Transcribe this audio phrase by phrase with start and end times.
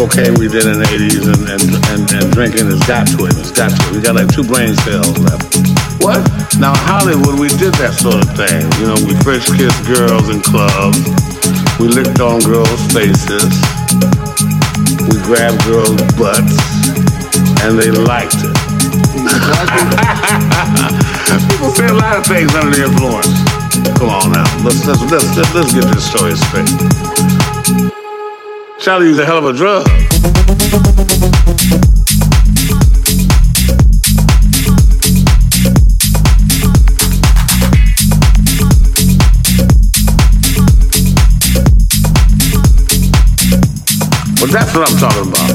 [0.00, 1.60] cocaine we did in the 80s and, and,
[1.92, 3.36] and, and drinking has got to it.
[3.36, 3.92] It's got to it.
[3.92, 5.44] We got like two brain cells left.
[6.00, 6.24] What?
[6.56, 8.64] Now, Hollywood, we did that sort of thing.
[8.80, 11.04] You know, we first kissed girls in clubs.
[11.76, 13.52] We licked on girls' faces.
[15.04, 16.56] We grabbed girls' butts.
[17.60, 18.56] And they liked it.
[21.52, 23.36] People say a lot of things under the influence.
[24.00, 24.48] Come on now.
[24.64, 27.59] Let's, let's, let's, let's, let's get this story straight.
[28.80, 29.86] Charlie a hell of a drug.
[44.40, 45.49] Well, that's what I'm talking about.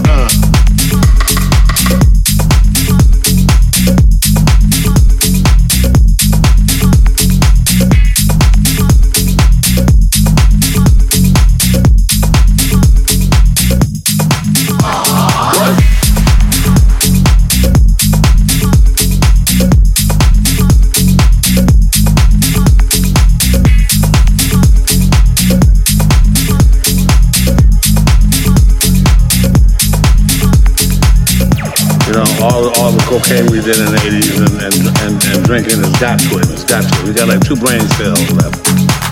[33.15, 34.75] Cocaine we did in the 80s and, and,
[35.07, 36.51] and, and drinking has got to it.
[36.51, 37.07] It's got to it.
[37.07, 38.59] We got like two brain cells left.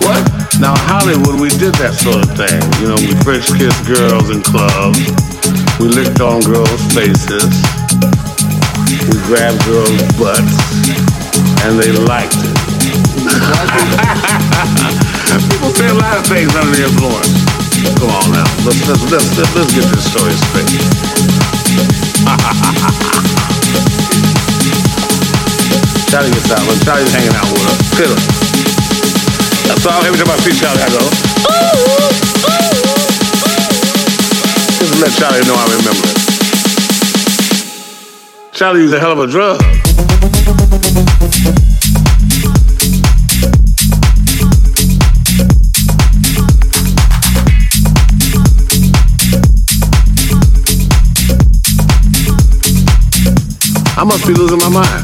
[0.04, 0.20] What?
[0.60, 2.60] Now, Hollywood, we did that sort of thing.
[2.84, 5.00] You know, we French kissed girls in clubs.
[5.80, 7.48] We licked on girls' faces.
[9.08, 10.52] We grabbed girls' butts.
[11.63, 12.60] And they liked it.
[15.48, 17.39] People say a lot of things under the influence.
[18.04, 18.52] Come on now.
[18.68, 20.92] Let's, let's, let's, let's, let's get this story straight.
[26.14, 26.62] Charlie gets out.
[26.68, 27.84] When Charlie's hanging out with us.
[29.68, 30.04] That's all.
[30.06, 31.02] Every time I see Charlie, I go,
[34.80, 36.18] Just let Charlie know I remember it.
[38.54, 39.58] Charlie used a hell of a drug.
[53.95, 55.03] I must be losing my mind.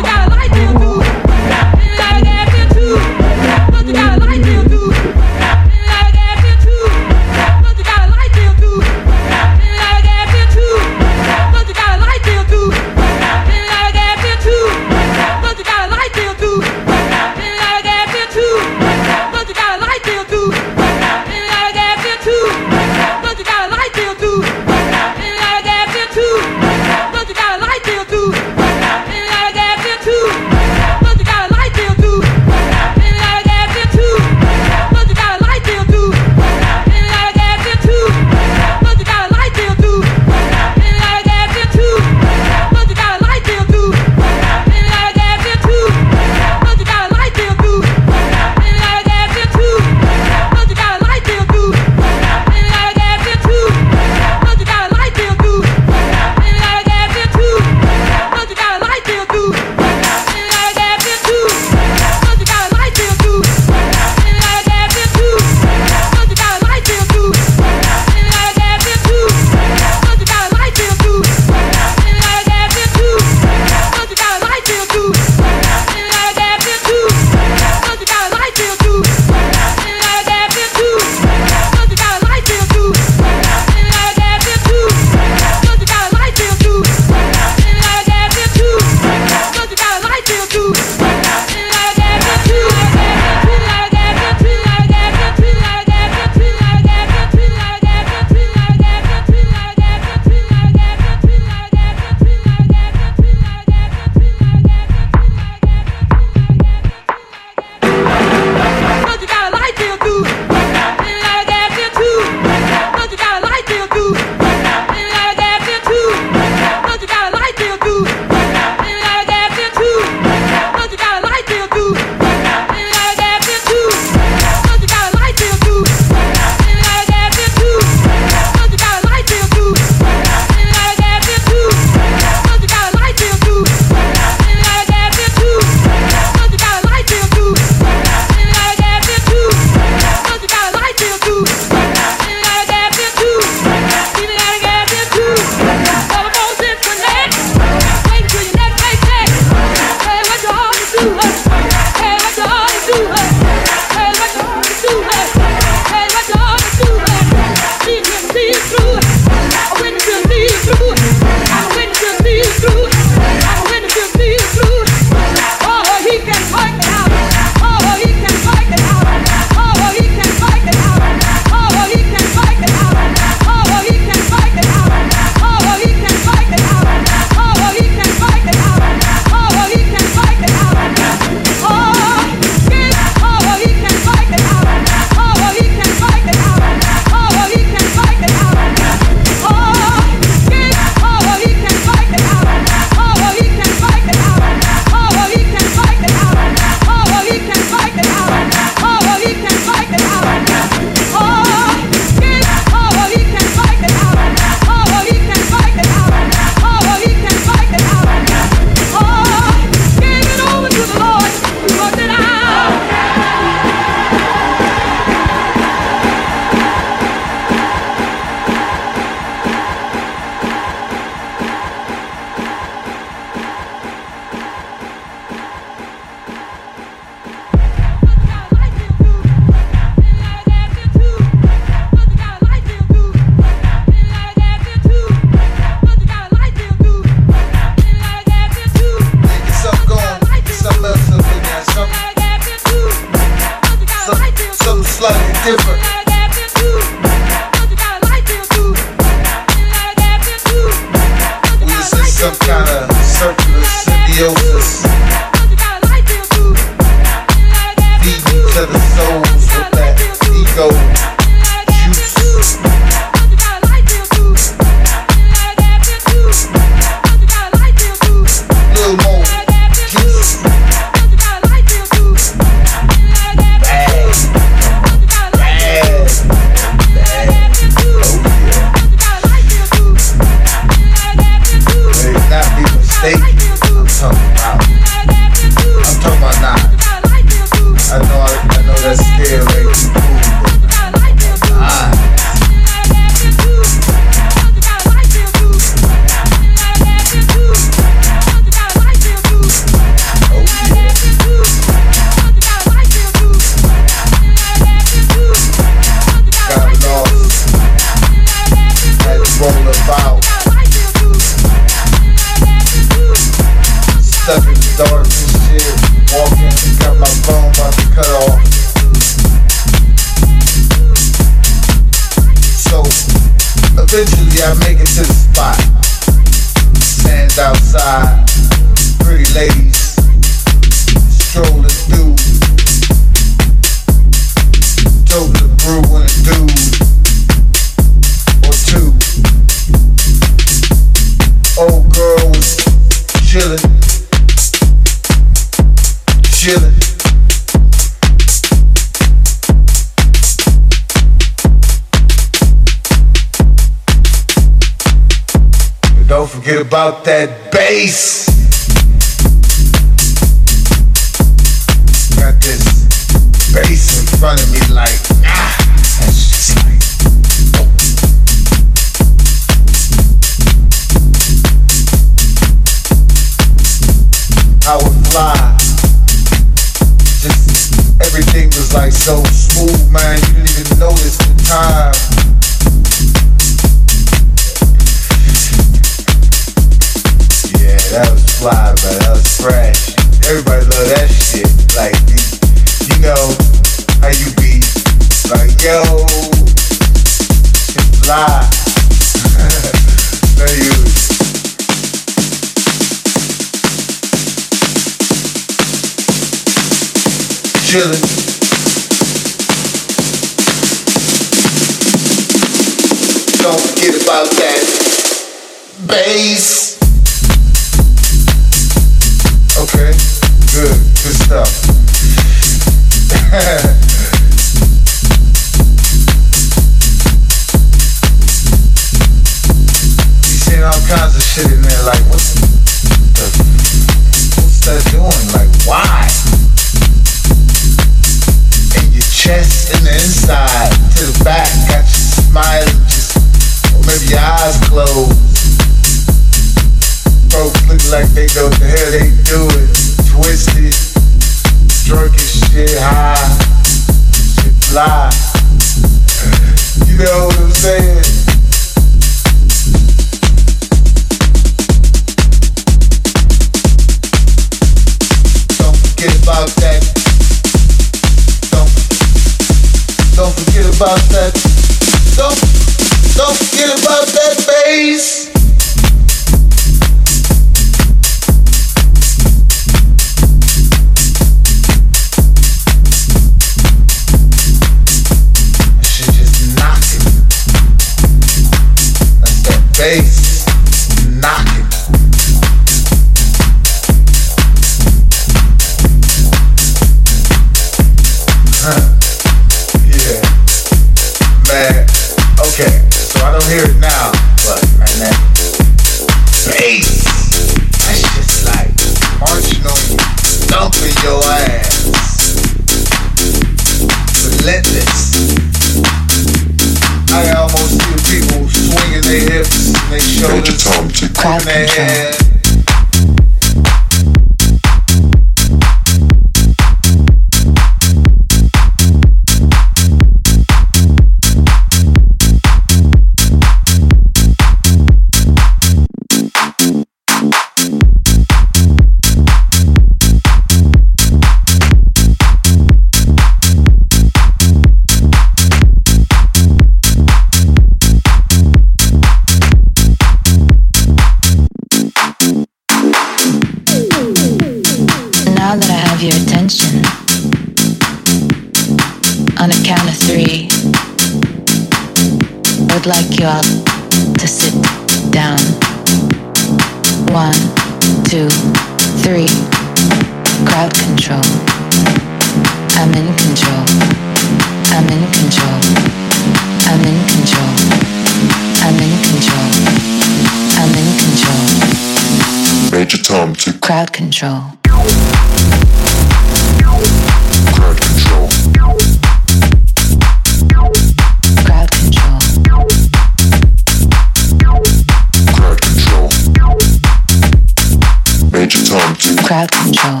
[598.50, 598.80] Crowd control.
[599.22, 600.00] Crowd control.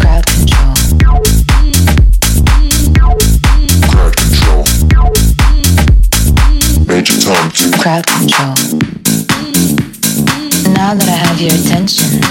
[0.00, 0.74] Crowd control.
[3.90, 4.64] Crowd control.
[6.86, 7.50] Major tom.
[7.78, 8.56] Crowd control.
[10.72, 12.24] Now that I have your attention,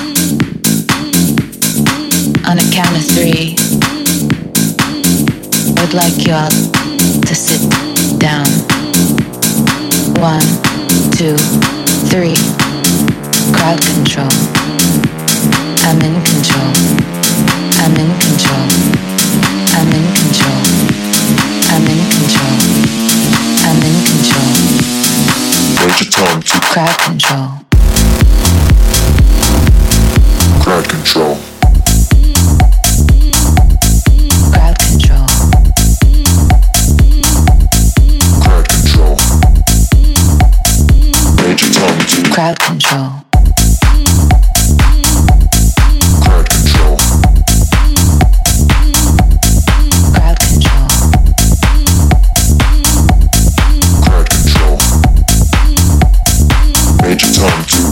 [2.50, 3.58] on a count of three,
[5.78, 7.62] I'd like y'all to sit
[8.20, 8.63] down.
[10.24, 10.40] One,
[11.12, 11.36] two,
[12.08, 12.40] three.
[13.52, 14.32] Crowd control.
[15.84, 16.72] I'm in control.
[17.84, 18.64] I'm in control.
[19.76, 20.64] I'm in control.
[21.68, 22.56] I'm in control.
[23.68, 24.48] I'm in control.
[26.72, 27.50] Crowd control.
[30.64, 31.33] Crowd control.
[42.44, 43.10] crowd control.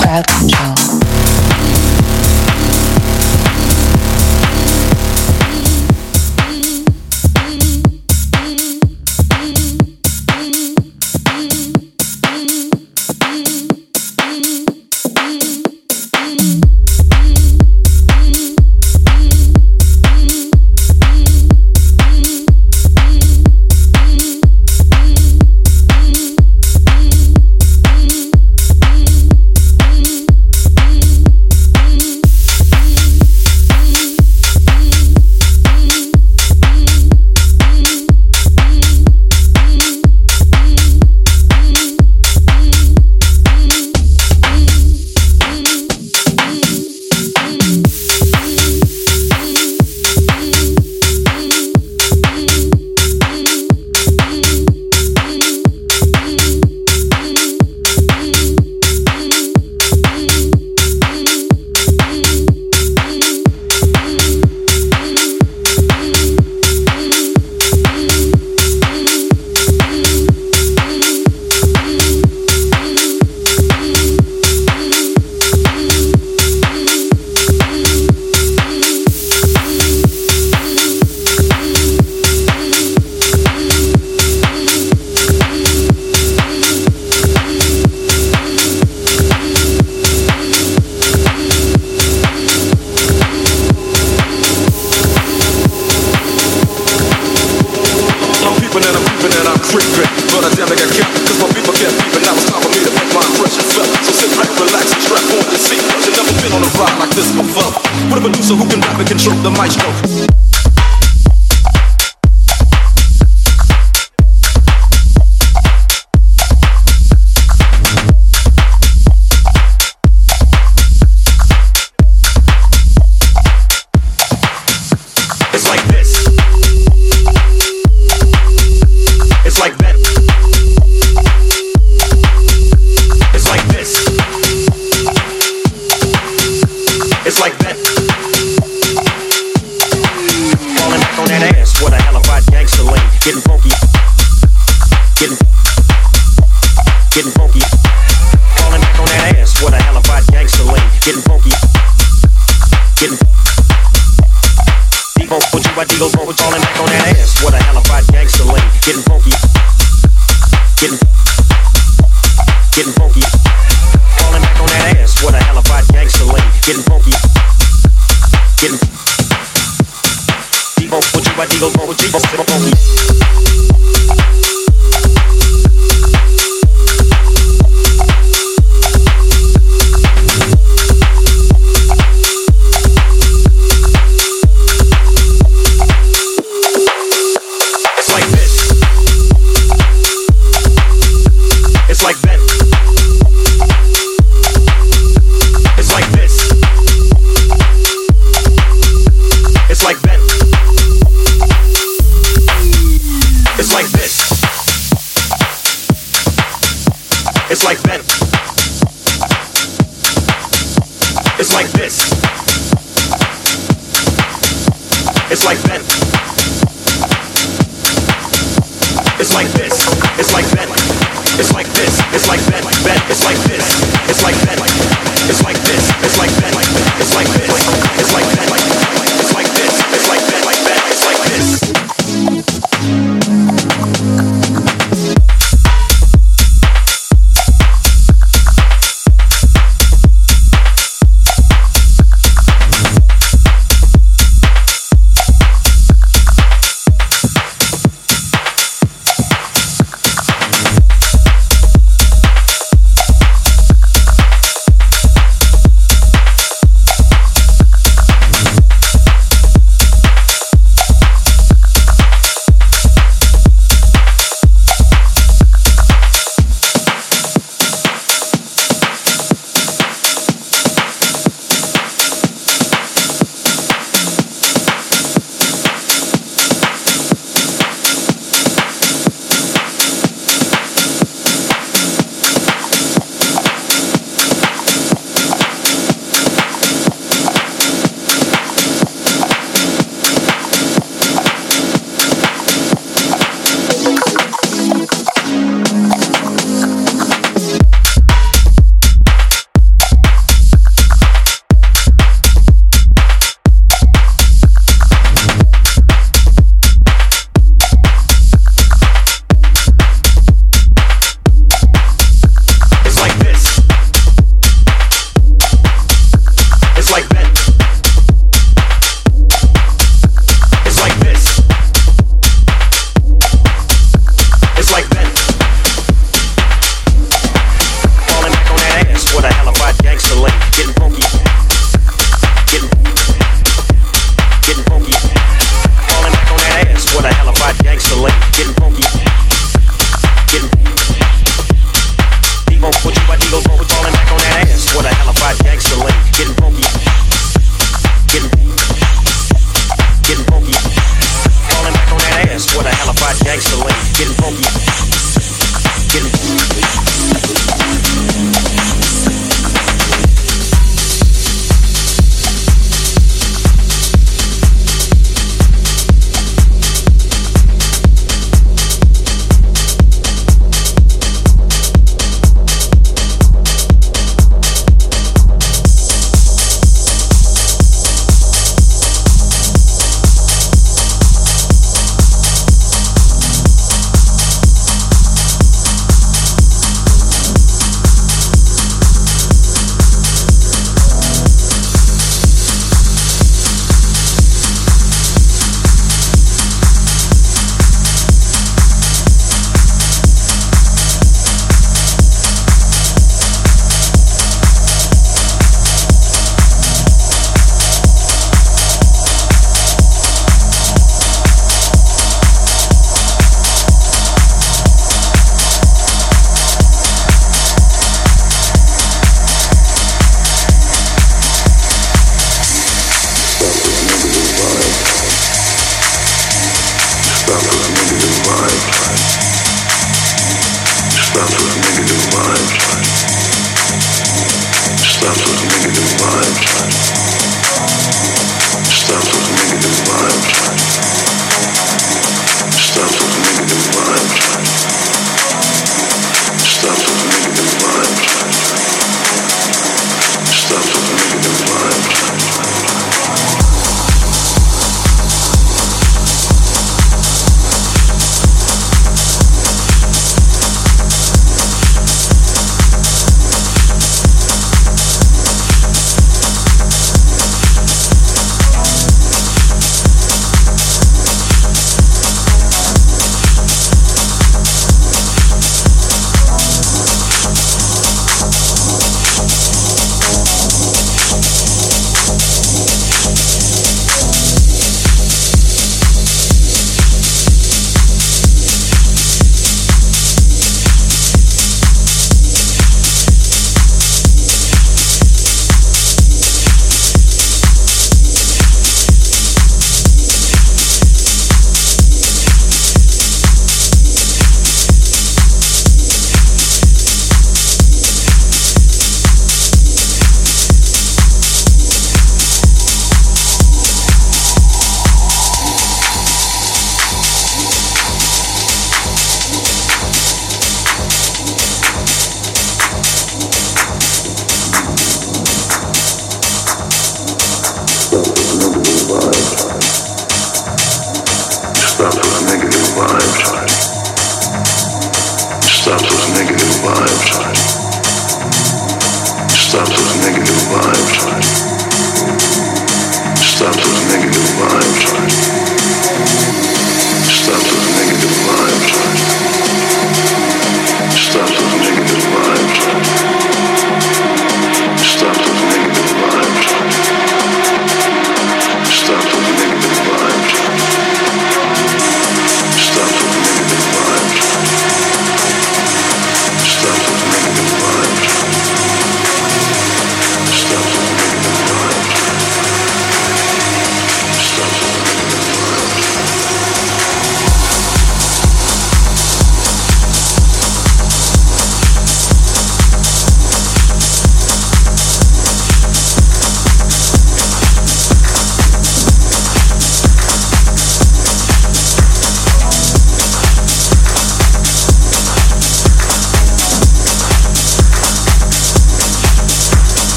[0.00, 0.49] Crowd control.